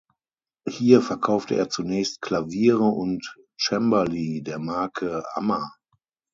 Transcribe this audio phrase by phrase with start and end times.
[0.67, 5.69] Hier verkaufte er zunächst Klaviere und Cembali der Marke "Ammer".